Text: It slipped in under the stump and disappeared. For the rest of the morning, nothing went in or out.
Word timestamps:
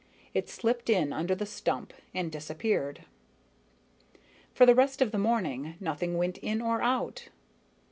It 0.33 0.49
slipped 0.49 0.89
in 0.89 1.13
under 1.13 1.35
the 1.35 1.45
stump 1.45 1.93
and 2.11 2.31
disappeared. 2.31 3.03
For 4.51 4.65
the 4.65 4.73
rest 4.73 4.99
of 4.99 5.11
the 5.11 5.19
morning, 5.19 5.75
nothing 5.79 6.17
went 6.17 6.39
in 6.39 6.59
or 6.59 6.81
out. 6.81 7.29